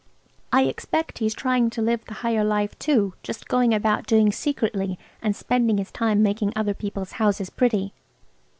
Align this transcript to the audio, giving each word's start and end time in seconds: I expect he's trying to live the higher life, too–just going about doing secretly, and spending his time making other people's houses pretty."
I 0.51 0.63
expect 0.63 1.19
he's 1.19 1.35
trying 1.35 1.69
to 1.69 1.79
live 1.83 2.05
the 2.05 2.15
higher 2.25 2.43
life, 2.43 2.73
too–just 2.79 3.47
going 3.47 3.71
about 3.71 4.07
doing 4.07 4.31
secretly, 4.31 4.97
and 5.21 5.35
spending 5.35 5.77
his 5.77 5.91
time 5.91 6.23
making 6.23 6.53
other 6.55 6.73
people's 6.73 7.11
houses 7.21 7.51
pretty." 7.51 7.93